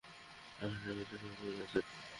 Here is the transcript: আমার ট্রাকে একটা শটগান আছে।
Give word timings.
আমার 0.59 0.77
ট্রাকে 0.81 1.01
একটা 1.03 1.17
শটগান 1.21 1.55
আছে। 1.65 1.79